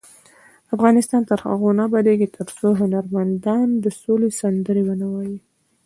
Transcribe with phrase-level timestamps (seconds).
[0.75, 5.37] افغانستان تر هغو نه ابادیږي، ترڅو هنرمندان د سولې سندرې ونه وايي.